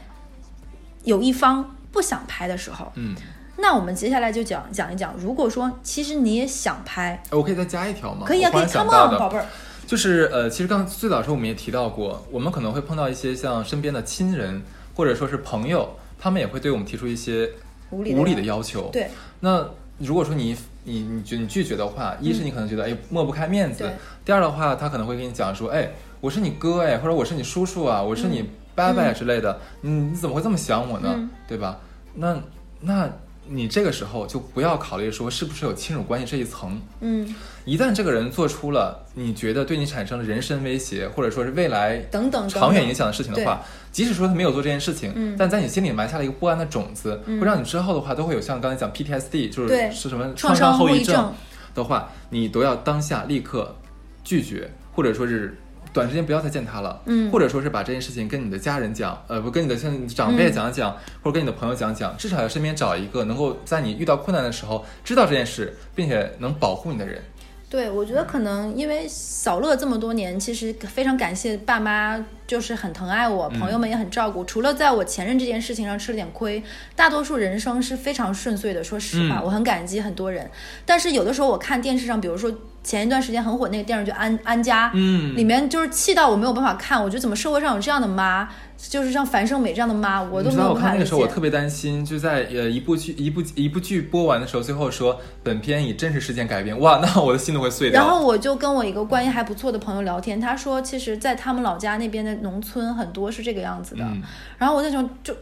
[1.03, 2.91] 有一方不想拍的时候。
[2.95, 3.15] 嗯，
[3.57, 8.25] 那我们接下来就讲讲一讲，如果说其实你也想拍，我可以再加一条吗？
[8.25, 9.45] 可以啊，可以我忽然想，come 到 on，的宝贝儿。
[9.85, 14.61] 就是呃，其实刚最早的时候我们也提到过，我们可能会碰到一些像身边的亲人
[14.95, 15.89] 或者说是朋友，
[16.19, 17.49] 他们也会对我们提出一些
[17.89, 18.89] 无理的无理的要求。
[18.91, 19.65] 对，那
[19.97, 23.89] 如果说你你你拒你拒绝的话，一是你可能觉得哎抹不开面子，
[24.25, 25.89] 第二的话他可能会跟你讲说，哎，
[26.19, 31.09] 我是你哥哎，或者我是你叔叔啊，我是你伯伯之类的，你你怎么会这么想我呢？
[31.15, 31.79] 嗯对吧？
[32.13, 32.37] 那
[32.81, 33.09] 那
[33.49, 51.33] 你这个时候就不要考虑说是不是有亲属关系这一层，嗯，一旦这个人做出了你觉得对你产生了人身威胁，或者说是未来等等长远影响的事情的话，即使说他没有做这件事情，嗯但在你心里埋下了一个不安的种子，会让你之后的话都会有像刚才讲 PTSD，就是是什么创伤后遗症，
[51.73, 53.75] 的话，你都要当下立刻
[54.23, 55.57] 拒绝，或者说是。
[55.93, 67.21] 短时间不要再见他了，嗯或者说是把这件事情跟你的家人讲，呃，不跟你的像长辈嗯讲讲，或者跟你的朋友讲讲，至少要身边找一个能够在你遇到困难的时候知道这件事，并且能保护你的人。
[67.69, 74.41] 对，我觉得可能因为小乐这么多年，其实非常感谢爸妈，就是很疼爱我，嗯朋友们也很照顾。
[74.45, 76.63] 除了在我前任这件事情上吃了点亏，
[76.95, 78.81] 大多数人生是非常顺遂的。
[78.81, 80.49] 说实话，嗯我很感激很多人。
[80.85, 82.49] 但是有的时候我看电视上，比如说
[82.87, 87.03] 前一段时间很火那个电视剧《安安家》，嗯里面就是气到我没有办法看。
[87.03, 88.47] 我觉得怎么社会上有这样的妈，
[88.77, 90.73] 就是像樊胜美这样的妈，我都没有。
[90.73, 98.01] 看那个时候我特别担心，就在呃一部剧一部一部剧播完的时候，最后说本片以真实事件改编，哇，那我的心都会碎掉。
[98.01, 104.05] 然后我就跟我一个关系还不错的朋友聊天，他说，其实，在他们老家那边的农村很多是这个样子的。
[104.05, 104.23] 嗯
[104.57, 105.35] 然后我那种就，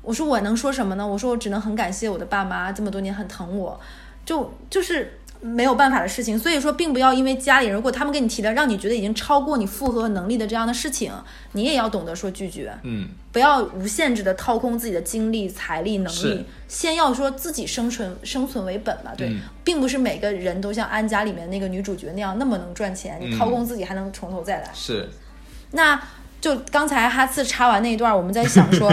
[0.00, 1.04] 我说我能说什么呢？
[1.04, 3.80] 我说我只能很感谢我的爸妈这么多年很疼我，
[4.24, 6.38] 就就是没有办法的事情。
[6.38, 11.12] 所以说，并不要因为家里人如果他们跟你提了让你觉得已经超过你负荷能力的这样的事情，
[11.52, 12.74] 你也要懂得说拒绝。
[12.82, 24.70] 嗯，不要无限制的掏空自己的精力、财力、能力，先要说自己生存生存为本吧，对，嗯并不是每个人都像安家里面那个女主角那样那么能赚钱，你嗯掏空自己还能从头再来。
[24.72, 25.08] 是，
[25.72, 26.00] 那
[26.40, 28.90] 就刚才哈次插完那一段，我们在想说，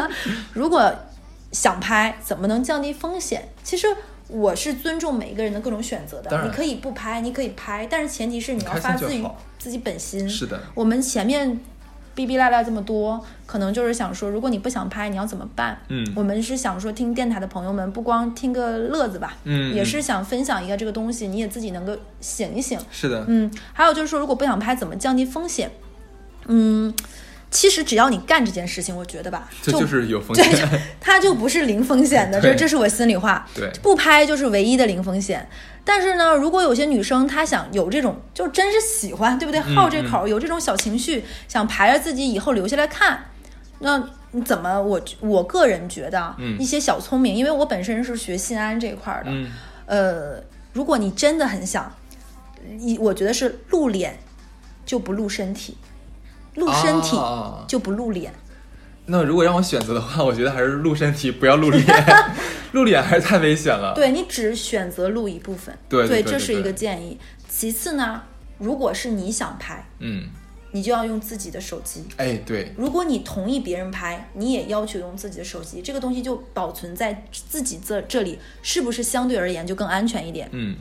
[0.52, 0.94] 如果
[1.52, 3.48] 想拍，怎么能降低风险？
[3.62, 3.86] 其实
[4.30, 9.24] 我是尊重每一个人的各种选择的，你可以不拍，你可以拍，但是前提是你要发自于
[9.58, 10.28] 自己本心。
[10.28, 11.58] 是的，我们前面
[12.14, 15.78] 逼逼赖赖这么多，可能就是想说，如果你不想拍，你要怎么办？
[15.88, 22.78] 嗯我们是想说，听电台的朋友们不光听个乐子吧，嗯嗯也是想分享一个这个东西，你也自己能够醒一醒。
[22.90, 25.70] 是的，嗯，还有就是说，如果不想拍，怎么降低风险？
[26.46, 26.92] 嗯，
[27.50, 30.68] 其实只要你干这件事情，我觉得吧，这就是有风 对险。
[31.00, 33.46] 它就不是零风险的，这这是我心里话。
[33.54, 35.48] 对不拍就是唯一的零风险。
[35.82, 39.60] 但是呢，如果有些女生她想有这种，就真是喜欢，对不对？
[39.60, 43.24] 好这口，有这种小情绪，想排着自己以后留下来看，
[43.80, 44.80] 那你怎么？
[44.80, 49.50] 我我个人觉得一些小聪明，因为我本身是学信安这一块儿的，嗯，
[49.86, 51.92] 呃，如果你真的很想，
[52.78, 54.18] 一我觉得是露脸
[54.86, 55.76] 就不露身体，
[56.56, 58.32] 露身体啊就不露脸。
[59.06, 61.84] 那如果让我选择的话，我觉得还是露身体，不要露脸。
[62.72, 63.92] 露脸还是太危险了。
[63.94, 67.18] 对你只选择露一部分，对这是一个建议。
[67.48, 68.22] 其次呢，
[68.58, 70.28] 如果是你想拍，嗯，
[70.70, 72.04] 你就要用自己的手机。
[72.16, 80.48] 哎，对，如果你同意别人拍，你也要求用自己的手机，这个东西就保存在自己这这里，是不是相对而言就更安全一点？
[80.52, 80.76] 嗯，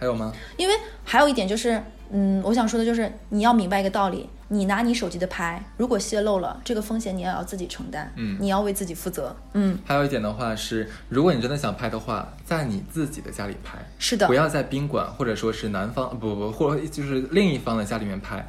[0.00, 0.32] 还有吗？
[0.56, 18.48] 因为还有一点就是，嗯，我想说的就是，你要明白一个道理，你拿你手机的拍，如果泄露了，这个风险你也要自己承担，嗯你要为自己负责，嗯，还有一点的话是，如果你真的想拍的话，在你自己的家里拍，是的不，要在宾馆或者说是男方不不或者就是另一方的家里面拍。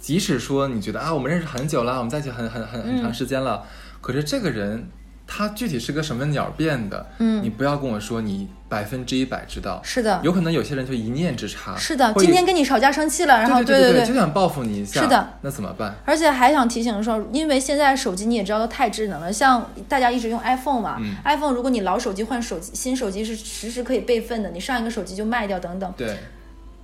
[0.00, 3.66] 即使说你觉得啊，我们认识很久了，我们在一起很很很很长时间了，
[4.00, 4.88] 可是这个人
[5.26, 7.42] 他具体是个什么鸟变的，嗯。
[7.42, 15.94] 你不要跟我说你百分之一百知道，是的，有可能有些人就一念之差，是的，今天跟你吵架生气了，然后对对对就想报复你一下，是的，那怎么办？
[16.04, 21.14] 而且还想提醒说，因为现在手机你也知道都太智能了，像大家一直用 iPhone 嘛、嗯。
[21.24, 26.16] i p h o n e 如果你老手机换手机，新手机是实时可以备份的，你上一个手机就卖掉等等，对，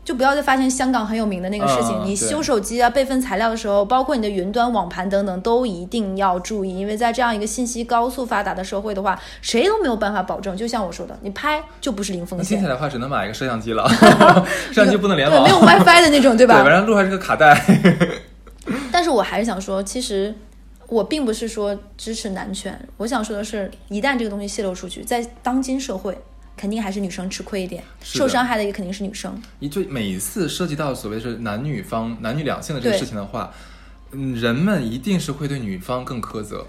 [0.04, 2.00] 就不要再发现香港很有名的那个事情。
[2.04, 10.56] 你修手机啊、备份材料的时候，包括你的云端网盘等等，都一定要注意，因为在这样一个信息高速发达的社会的话，谁都没有办法保证。
[10.56, 13.88] 就像我说的，你拍就不是零风险听起，来的话只能买一个摄像机了，
[14.72, 16.62] 摄像机不能联对，网，没有 WiFi 的那种，对 对，吧？
[16.64, 17.60] 反正录还是个卡带。
[18.90, 20.34] 但是我还是想说，其实
[20.88, 26.16] 我并不是说支持男权，我想说的是，一旦这个东西泄露出去，在当今社会，
[26.62, 29.36] 肯定还是女生吃亏一点，受伤害的也肯定是女生。
[29.58, 33.52] 你就每一次涉及到所谓是男女方男女两性的这个事情的话，
[34.12, 36.64] 嗯，人们一定是会对女方更苛责。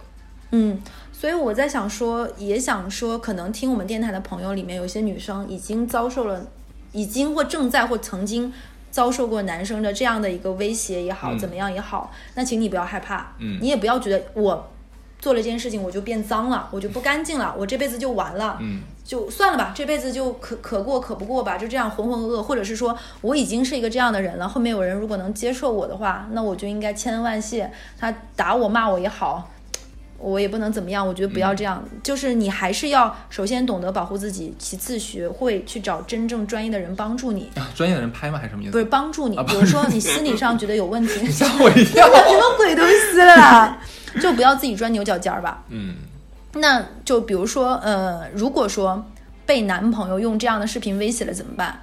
[0.50, 6.48] 嗯，所以我在想说，也想说，可能听我们电台的朋友里面，有些女生已经遭受了，
[6.92, 8.52] 已经或正在或曾经
[8.90, 14.73] 遭受过男生的这样的一个威胁也好，嗯怎么样也好，那请你不要害怕，嗯你也不要觉得我
[15.24, 29.50] 做了一件事情我就变脏了，我就不干净了，我这辈子就完了，嗯，就算了吧，这辈子就可可过可不过吧，就这样浑浑噩噩，或者是说我已经是一个这样的人了，后面有人如果能接受我的话，那我就应该千恩万谢，他打我骂我也好。
[30.24, 38.38] 我也不能怎么样，我觉得不要这样，就是你还是要首先懂得保护自己，其次学会去找真正专业的人帮助你，啊，专业的人拍吗？
[38.38, 38.72] 还是什么意思？
[38.72, 39.36] 不是帮助你。
[39.36, 42.06] 啊比如说你心理上觉得有问题， 吓我一跳。
[42.08, 43.78] 什么鬼东西啦，
[44.22, 45.64] 就不要自己钻牛角尖儿吧。
[45.70, 45.96] 嗯，
[46.54, 49.06] 那就比如说，呃，如果说
[49.46, 51.80] 被男朋友用这样的视频威胁了怎么办？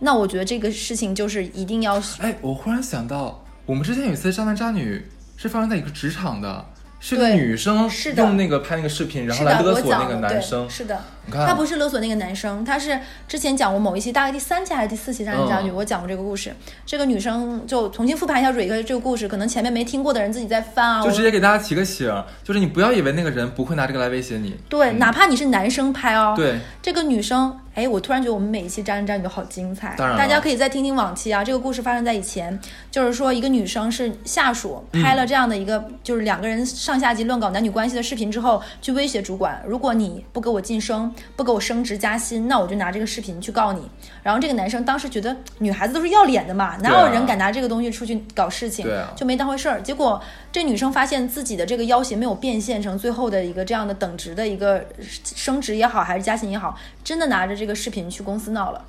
[0.00, 5.02] 那我觉得这个事情就是一定要哎，我忽然想到，我们之前有一次渣男渣女
[5.36, 6.62] 是发生在一个职场的，
[7.06, 7.86] 是个女生
[8.16, 10.70] 用那个拍那个视频，然后，来勒索那个男生。
[10.70, 16.54] 是的，他不是勒索那个男生，他是之前讲过某一期，大概第三期还是第四期《渣男渣女》，嗯我讲过这个故事。
[16.86, 21.02] 这个女生就重新复盘一下蕊哥这个故事，可能前面没听过的人自己在翻啊。
[21.02, 22.08] 就直接给大家提个醒，
[22.42, 24.56] 就是你不要以为那个人不会拿这个来威胁你。
[24.68, 31.42] 对，嗯哪怕你是男生拍哦，对，这个女生，哎，我突然觉得我们每一期《渣男渣女》都好精彩，当然大家可以再听听往期啊。
[31.42, 32.58] 这个故事发生在以前，
[32.90, 43.82] 就是说一个女生是下属拍了这样的一个，就是两个人上下级乱搞男女关系的视频之后，去威胁主管，如果你不给我晋升，不给我升职加薪，那我就拿这个视频去告你。
[44.22, 49.80] 然后这个男生当时觉得女孩子都是要脸的嘛，哪有人敢拿这个东西出去搞事情，对啊就没当回事儿。
[49.82, 54.84] 结果这女生发现自己的这个要挟没有变现成最后的一个这样的等值的一个
[55.24, 58.84] 升职也好，还是加薪也好，真的拿着这个视频去公司闹了。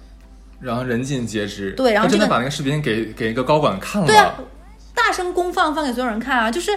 [0.60, 1.72] 然后人尽皆知。
[1.74, 4.08] 对然后这个真的把那个视频给给一个高管看了。
[4.08, 4.36] 对啊，
[4.94, 6.72] 大声公放放给所有人看啊，就是。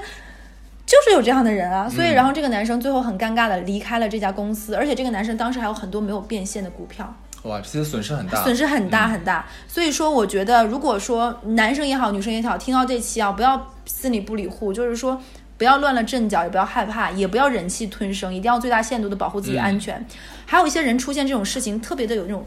[0.89, 8.43] 就是有这样的人啊，所以嗯然后这个男生最后很尴尬的离开了这家公司，而且这个男生当时还有很多没有变现的股票，哇，这些损失很大。
[8.43, 9.47] 损失很大嗯很大。
[9.69, 15.21] 所以说，我觉得如果说男生也好，女生也好，听到这期啊，不要心里不理户，就是说
[15.59, 20.03] 不要乱了阵脚，也不要害怕，也不要忍气吞声，一定要最大限度的保护自己安全。
[20.47, 22.43] 还有一些人出现这种事情，特别的有那种。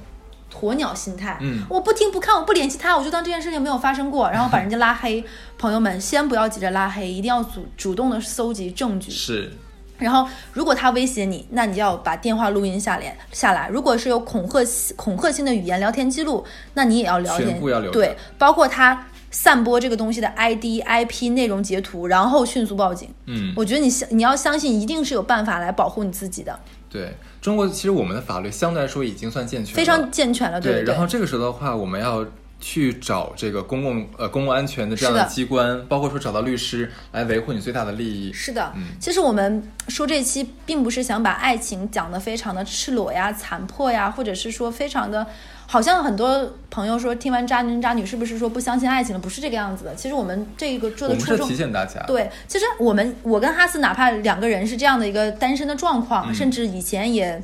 [0.51, 5.23] 鸵鸟心态，嗯我不听不看，我不联系他，我就当这件事情没有发生过，然后把人家拉黑。
[5.57, 9.11] 朋友们，先不要急着拉黑，一定要主主动的搜集证据。
[9.11, 9.51] 是，
[9.99, 13.69] 然后，如果他威胁你，那你就要把电话录音下来下来。
[13.69, 23.07] 如果是有恐吓恐吓性的语言聊天记录，那你也要聊天要留对，包括他散播这个东西的 ID、IP 内容截图，然后迅速报警。
[23.27, 26.59] 嗯，我觉得你相你要相信，一定是有办法来保护你自己的，
[26.89, 30.83] 对中国，其实我们的法律相对来说已经算健全，非常健全了，对。
[30.83, 32.23] 然后这个时候的话，我们要
[32.59, 38.31] 去找这个公共呃公共安全的这样的机关，包括说找到律师来维护你最大的利益。
[38.31, 45.25] 是的，嗯其实我们说这期并不是想把爱情讲得非常的赤裸呀、残破呀，或者是说非常的，
[45.71, 49.19] 好像很多朋友说听完渣男渣女是不是说不相信爱情了？
[49.21, 49.95] 不是这个样子的。
[49.95, 51.55] 其实我们这个做的初衷是提。
[51.55, 57.41] 醒大家，对，其实我们我跟哈斯哪怕两个人是这样的一个单身的状况，嗯甚至以前也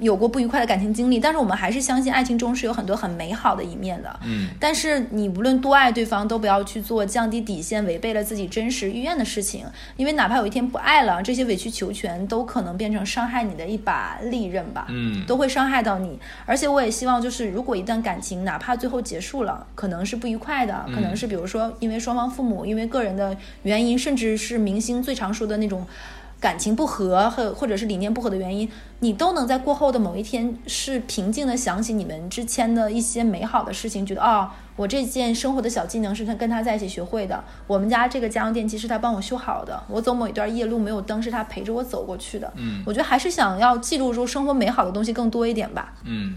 [0.00, 4.20] 有过不愉快的感情经历，但是我们还是相信爱情中是有很多很美好的一面的。
[4.24, 9.64] 嗯，但是你无论多爱对方，都不要去做降低底线、违背了自己真实意愿的事情，
[9.96, 14.86] 因为哪怕有一天不爱了，这些委曲求全都可能变成伤害你的一把利刃吧。
[14.90, 16.18] 嗯都会伤害到你。
[16.44, 25.86] 而且我也希望，就是如果一段感情哪怕最后结束了，可能是不愉快的，可能是比如说因为双方父母因为个人的原因，甚至是明星最常说的那种。
[26.44, 42.52] 感情不和和或者是理念不合的原因，你都能在过后的某一天是平静的想起你们之前的一些美好的事情，觉得哦，我这件生活的小技能是他跟他在一起学会的，我们家这个家用电器是他帮我修好的，我走某一段夜路没有灯是他陪着我走过去的。
[42.56, 45.94] 嗯我觉得还是想要记录住生活美好的东西更多一点吧。
[46.04, 46.36] 嗯，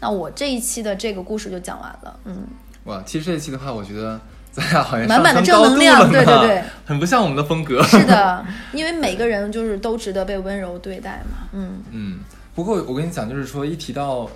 [0.00, 2.46] 那我这一期的这个故事就讲完了，嗯，
[2.84, 4.18] 哇，其实这一期的话，我觉得
[4.56, 7.82] 咱俩好像满满的正能量对对对，很不像我们的风格。
[7.82, 12.18] 是的， 因为每个人就是都值得被温柔对待嘛，嗯，嗯，
[12.54, 14.30] 不过我跟你讲，就是说一提到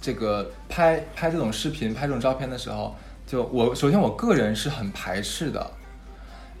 [0.00, 2.96] 这个拍拍这种视频、拍这种照片的时候，
[3.26, 5.70] 就我首先我个人是很排斥的。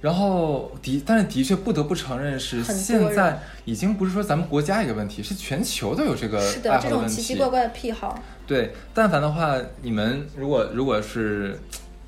[0.02, 7.16] 然后的，但是的确不得不承认是现在已经不是说咱们国家一个问题，是全球都有这个是的，这种爱好问题。
[7.16, 11.60] 奇奇怪怪的癖好，对，但凡的话，你们如果如果是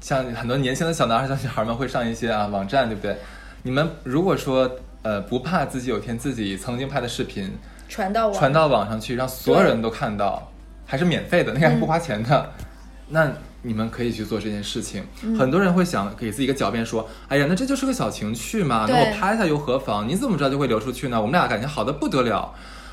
[0.03, 3.17] 像很多年轻的小男孩、小女孩们会上一些啊网站，对不对？
[3.63, 4.69] 你们如果说
[5.03, 7.57] 呃不怕自己有一天自己曾经拍的视频
[7.89, 10.51] 传到网，传到网上去，让所有人都看到，
[10.85, 12.51] 还是免费的，那个还不花钱的，
[13.11, 13.31] 那
[13.63, 15.05] 你们可以去做这件事情。
[15.23, 20.09] 嗯很多人会想给自己一个狡辩说：“哎呀，那这就是个小情趣嘛，那我拍下又何妨？
[20.09, 21.21] 你怎么知道就会流出去呢？
[21.21, 22.53] 我们俩感情好的不得了。”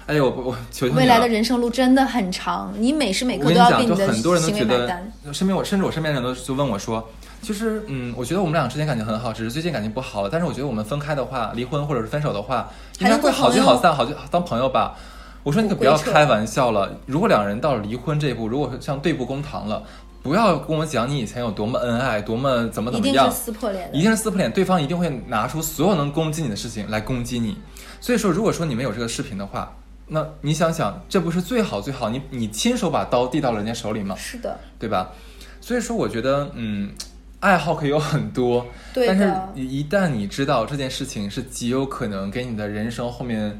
[0.09, 0.97] 哎呦，我我求求你了！
[0.97, 7.07] 未来的人生路真的很长，你每时每刻都我跟你讲，要为你的很多人都行觉得身边我甚至我身边人都就问我说，
[7.43, 10.29] 就是嗯，我觉得我们俩之间感情很好，只是最近感情不好了。
[10.31, 12.67] 但是我觉得我们分开的话，离婚或者是分手的话，
[12.97, 14.95] 应该会好聚好散，好聚当朋友吧。
[15.43, 19.83] 我说你可不要开玩笑了，如果两人到了离婚这一步，如果像对簿公堂了，
[20.23, 27.55] 不要跟我讲你以前有多么恩爱，多么怎么怎么样一定是，撕破脸，一定是撕破脸，对方一定会拿出所有能攻击你的事情来攻击你。
[28.01, 29.71] 所以说，如果说你们有这个视频的话，
[30.09, 32.09] 那你想想，这不是最好最好？
[32.09, 34.15] 你你亲手把刀递到了人家手里吗？
[34.15, 35.11] 是的，对吧？
[35.61, 36.91] 所以说，我觉得，嗯，
[37.39, 43.59] 爱好可以有很多，对但是一一旦你知道这件事情是极有可能给你的人生后面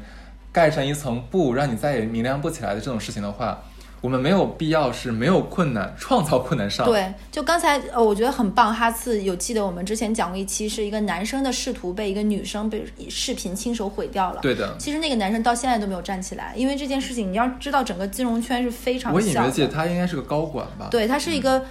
[0.50, 3.62] 盖上一层布，让你再也明亮不起来的这种事情的话，
[4.00, 6.86] 我们没有必要是没有困难创造困难上。
[6.86, 8.74] 对，就刚才呃，我觉得很棒。
[8.74, 14.40] 哈次有记得我们之前讲过一期，是一个男生的仕途被一个女生被视频亲手毁掉了。
[14.40, 19.46] 对的，其实那个男生到现在都没有站起来，因为这件事情，你要知道，整个金融圈是非常我隐小的。
[19.48, 20.88] 约记得他应该是个高管吧？
[20.90, 21.62] 对，他是一个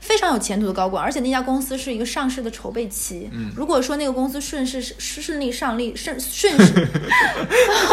[0.00, 3.28] 非常有前途的高管，而且那家公司是一个上市的筹备期。
[3.32, 6.88] 嗯如果说那个公司顺势顺顺利上利顺顺势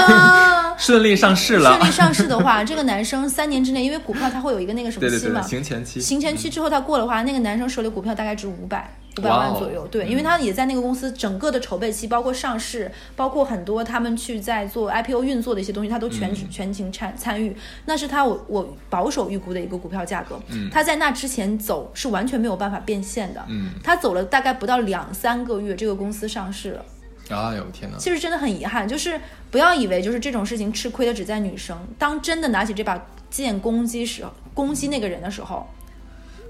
[0.07, 1.87] 啊 顺利上市了顺。
[1.87, 5.99] 利上市的话， 这个男生三年之内，因为股票它会有一个那个什么期嘛，行前期。
[5.99, 9.87] 行前期之后他过的话，那个男生手里股票大概值五百五百万左右。
[9.87, 17.55] 对，因为他也在那个公司整个的筹备期，包括上市，包括很多他们去在做 IPO 运作的一些东西，他都全、嗯全情参参与。
[17.85, 20.39] 那是他我我保守预估的一个股票价格。
[20.49, 23.43] 嗯他在那之前走是完全没有办法变现的。
[23.47, 26.85] 嗯，他走了大概不到两三个月，这个公司上市了。
[27.29, 27.97] 哎呦天哪！
[27.97, 29.19] 其实真的很遗憾，就是
[29.51, 35.67] 不要以为就是这种事情吃亏的只在女生，当真的拿起这把剑攻击时攻击那个人的时候，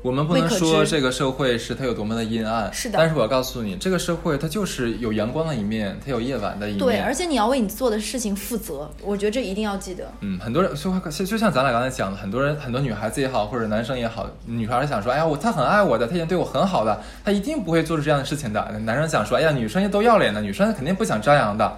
[0.02, 6.80] 我们不能说这个社会是它有多么的阴暗，是的但是我要告诉你，这个社会它就是有阳光的一面，它有夜晚的一面。
[6.80, 10.10] 对，而且你要为你做的事情负责，我觉得这一定要记得。
[10.22, 18.62] 嗯，很多人就就就像咱俩刚才讲的，很多人很多女孩子也好，或者男生也好，女孩想说，哎呀，我他很爱我的，他已经对我很好的，他一定不会做出这样的事情的。
[18.86, 21.78] 男生想说，哎呀，女生都要脸的，女生肯定不想张扬的，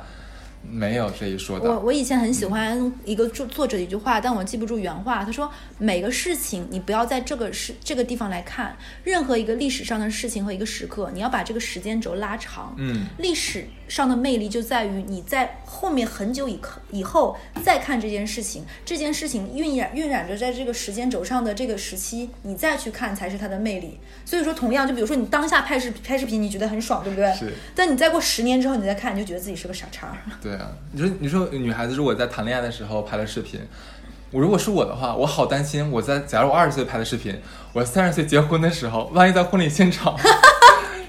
[0.62, 1.80] 没有这一说我的。
[1.80, 5.24] 我以前很喜欢一个作作者的一句话，但我记不住原话。
[5.24, 12.76] 他说：“每个事情你不要在这个事这个地方来看，任何一个历史上的事情和一个时刻，你要把这个时间轴拉长。
[12.78, 24.00] 嗯，历史上的魅力就在于你在后面很久以后以后再看这件事情，这件事情晕染晕染着在这个时间轴上的这个时期，你再去看才是它的魅力。
[24.24, 27.34] 所以说，同样就比如说你当下拍视拍视频，你觉得很爽，对不对？
[27.34, 27.52] 是。
[27.76, 30.16] 但你再过十年之后，你再看，你就觉得自己是个傻叉。
[30.40, 33.60] 对啊，你说你说女孩子如果在谈恋爱的时候拍了视频，
[34.32, 37.36] 我如果是我的话，我好担心我在假如我二十岁拍的视频，
[37.74, 40.16] 我三十岁结婚的时候，万一在婚礼现场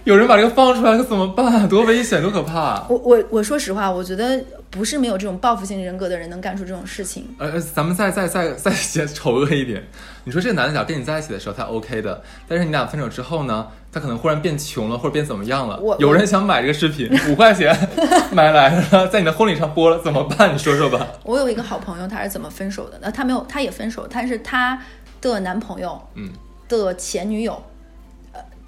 [0.05, 1.67] 有人把这个放出来，可怎么办啊？
[1.67, 2.87] 多危险，多可怕、啊！
[2.89, 7.27] 我我我说实话，我觉得不是没有这种报复性人格的人能干出这种事情。
[7.39, 9.83] 呃，呃咱们再再再再写丑恶一点，
[10.25, 17.77] 你说这个男的假如跟你在一起的时候他 OK 的，但是你俩分手之后呢，他可能忽然变穷了或者变怎么样了我，有人想买这个视频， 五块钱
[18.33, 20.55] 买来了，在你的婚礼上播了，怎么办？
[20.55, 21.07] 你说说吧。
[21.25, 22.99] 我有一个好朋友，他是怎么分手的？
[23.03, 24.81] 那他没有，他也分手，但是他
[25.21, 26.31] 的男朋友嗯
[26.69, 27.61] 的前女友，呃，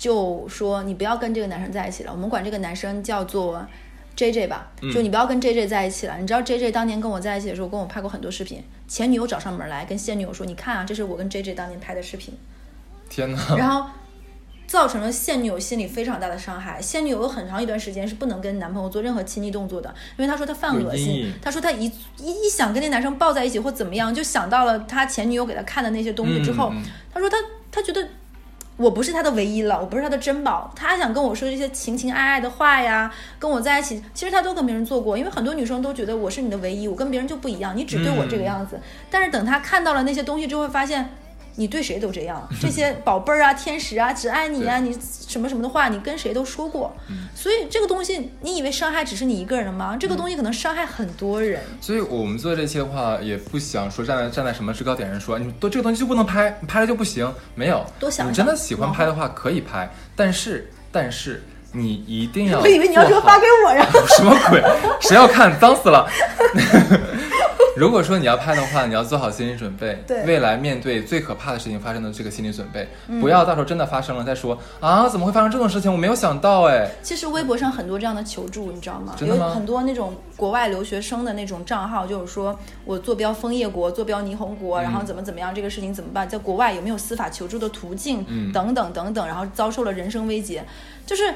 [0.02, 3.64] 就说你不要跟这个男生在一起了，我们管这个男生叫做
[4.16, 6.18] J J 吧，就你不要跟 J J 在一起了。
[6.18, 12.34] 你知道 J J 当年跟我在一起的时候，跟我拍过很多视频，前女友找上门来跟现女友说，你看啊，这是我跟 J J 当年拍的视频。
[13.08, 13.56] 天哪！
[13.56, 13.88] 然后
[14.66, 16.82] 造成了现女友心里非常大的伤害。
[16.82, 19.88] 现女友有很长一段时间是不能跟男朋友做任何亲昵动作的，
[20.18, 21.84] 因为她说她犯恶心她说她一
[22.18, 26.72] 一一想跟那男生抱在一起或怎么样，就想到了她前女友给她看的那些东西之后，
[27.14, 27.36] 她说她
[27.70, 28.04] 她觉得。
[28.82, 30.72] 我不是他的唯一了，我不是他的珍宝。
[30.74, 33.08] 他想跟我说这些情情爱爱的话呀，
[33.38, 35.16] 跟我在一起，其实他都跟别人做过。
[35.16, 38.80] 因为很多女生都觉得我是你的唯一，我跟别人就不一样，你只对我这个样子。
[39.08, 41.08] 但是等他看到了那些东西之后，会发现
[41.54, 44.96] 你对谁都这样，这些宝贝儿啊、 天使啊、只爱你啊、你
[45.28, 46.94] 什么什么的话，你跟谁都说过。
[47.34, 49.96] 所以这个东西，你以为伤害只是你一个人吗？
[49.98, 51.60] 这个东西可能伤害很多人。
[51.80, 57.30] 所以我们做这些的话，也不想说站在站在什么制高点上说，你都这个东西就不能拍，你拍了就不行。
[57.54, 61.42] 没有，多想想你真的喜欢拍的话可以拍，但是但是
[61.72, 64.62] 你一定要我以为你要说发给我，然 后什么鬼？
[65.00, 65.58] 谁要看？
[65.60, 66.08] 脏死了！
[67.76, 75.90] 如果说你要拍的话，你要做好心理准备，对未来面对最可怕的事情发生的这个心理准备，嗯不要到时候真的发生了再说啊，怎么会发生这种事情？
[75.90, 76.90] 我没有想到哎。
[77.02, 79.14] 其实微博上很多这样的求助，你知道吗？
[79.16, 86.28] 真的吗有很多那种国外留学生的那种账号，就是说我坐标枫叶国，坐标霓虹国，然后怎么怎么样，这个事情怎么办？
[86.28, 88.24] 在国外有没有司法求助的途径？
[88.28, 90.64] 嗯等等等等，然后遭受了人身威胁，
[91.06, 91.32] 就是。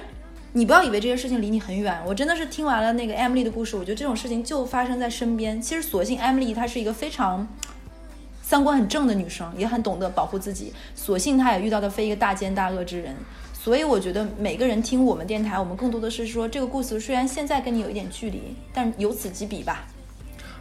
[0.57, 5.61] 你不要以为这些事情离你很远，我真的是听完了那个 Emily 的故事，我觉得这种事情就发生在身边。
[5.61, 7.47] 其实，所幸 Emily 她是一个非常
[8.41, 10.73] 三观很正的女生，也很懂得保护自己。
[10.95, 13.15] 所幸她也遇到的非一个大奸大恶之人，
[13.53, 18.41] 所以我觉得每个人听我们电台，我们更多的是说这个故事虽然现在跟你有一点距离，
[18.73, 19.87] 但由此及彼吧。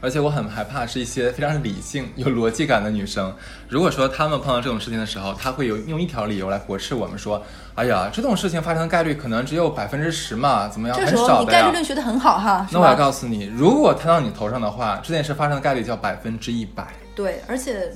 [0.05, 3.33] 而且我很害怕是一些非常理性、有逻辑感的女生。
[3.67, 7.41] 如果说她们碰到这种事情的时候，她会有用一条理由来驳斥我们说
[7.73, 11.71] ：“哎呀，这种事情发生的概率可能只有百分之十嘛，怎么样，很少的呀概率。
[11.71, 12.95] 论学得很好哈，那我要？
[12.95, 16.85] 告诉你，如果摊到你头上的话，这件事发生的概率叫百分之一百。
[17.15, 17.91] 对，而且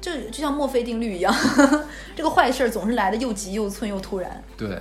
[0.00, 1.34] 就就像墨菲定律一样，
[2.14, 4.40] 这个坏事儿总是来的又急又寸又突然。
[4.56, 4.80] 对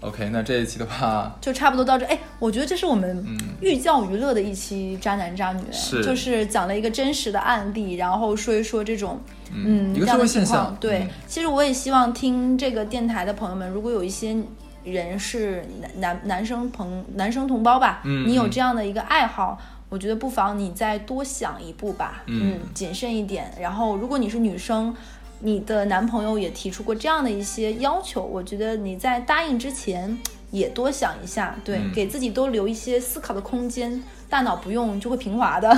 [0.00, 2.04] ，OK，那这一期的话， 就差不多到这。
[2.06, 3.24] 哎，我觉得这是我们
[3.60, 9.20] 寓教于乐的一期渣男渣女，是就是讲了一个真实的案例，然后说一说这种
[9.52, 10.76] 嗯一个这样的现象况。
[10.80, 14.36] 对，嗯其实我也希望听这个电台的朋友们，如果有一些。
[14.84, 19.58] 人是男男男生朋男生同胞吧，嗯你有嗯这样的一个爱好，
[19.90, 23.52] 我觉得不妨你再多想一步吧，嗯谨慎一点。
[23.60, 24.94] 然后，如果你是女生，
[25.40, 30.18] 你的男朋友也提出过这样的一些要求，我觉得你在答应之前
[30.50, 35.70] 也多想一下，对，嗯给自己多留一些思考的空间，大脑不用就会平滑的，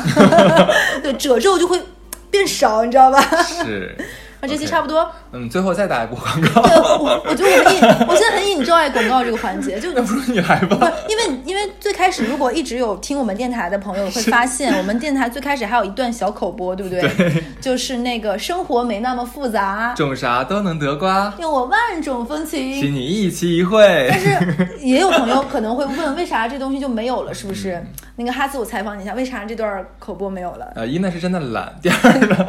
[1.02, 1.82] 对，褶皱就会
[2.30, 3.20] 变少，你知道吧？
[3.42, 3.96] 是，
[4.40, 5.10] 那这期差不多。
[5.32, 17.00] 嗯，最后再打一波广告，对，我我觉得我我现在很引 joy 广告这个环节，就 那不如你来不吧。，因为因为最开始如果一直有听我们电台的朋友会发现，我们电台最开始还有一段小口播，对不对？
[17.60, 22.94] 就是那个生活没那么复杂，种啥都能得瓜，用我万种风请情。
[22.94, 24.08] 你一期一会。
[24.10, 27.34] 但是也有朋友可能会问，为啥这东西就没有了？
[27.34, 27.84] 是不是？
[28.16, 30.72] 那个哈斯，我采访你一下，为啥这段口播没有了？
[30.74, 32.46] 呃，一呢是真的懒，第二呢，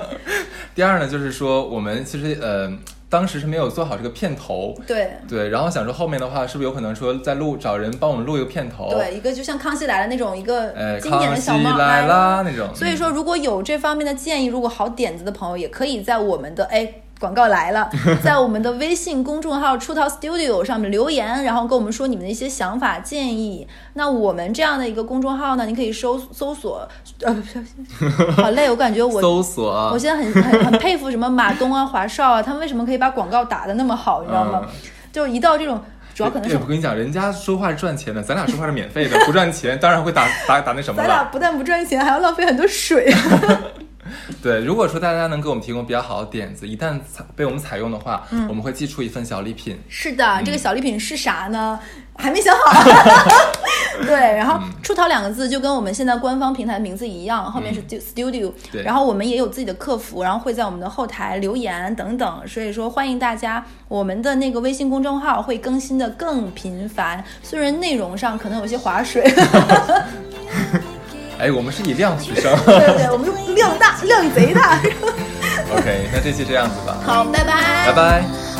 [0.74, 2.72] 第二呢就是说我们其实呃
[3.10, 5.12] 当时是没有做好这个片头，对。
[5.28, 16.94] 对，然后想说后面的话是不是有可能说再录找人帮我们录一个片头，对，一个就像康熙来了那种一个呃，经典的小康熙帽来啦那种，所以说，如果有这方面的建议，如果好点子的朋友，也可以在我们的哎。
[17.22, 17.88] 广告来了，
[18.22, 23.68] 在我们的微信公众号“出逃 Studio” 上面留言，然后跟我们说你们的一些想法建议。
[23.94, 26.86] 那我们这样的一个公众号呢，你可以搜搜索，
[27.22, 27.44] 呃，
[28.36, 34.62] 好累，我感觉我搜索，我现在很很很佩服什么马东啊、华少啊，他们为什么可以把广告打得那么好，你知道吗？
[34.64, 34.70] 嗯
[35.12, 35.78] 就一到这种，
[36.16, 41.08] 主要可能是对我跟你讲，人家说话是赚钱的，咱俩说话是免费的，不赚钱，当然会打打打那什么了。
[41.08, 43.14] 咱俩不但不赚钱，还要浪费很多水。
[44.42, 49.80] 对，如果说大家能给我们提供比较好的点子，一旦采被我们采用的话，我们会寄出一份小礼品。
[49.88, 51.80] 是的，这个小礼品是啥呢？
[52.18, 52.84] 还没想好。
[54.06, 69.24] 对，然后“出逃”两个字就跟我们现在官方平台名字一样，后面是 stu- studio，、对然后我们也有自己的客服，然后会在我们的后台留言等等，所以说欢迎大家，我们的那个微信公众号会更新的更频繁，虽然内容上可能有些划水，
[71.42, 72.56] 哎，我们是以量取胜。
[72.66, 74.80] 对对对，我们用量大量贼大。
[75.74, 78.51] OK，那这期这样子吧，好，拜拜，拜拜。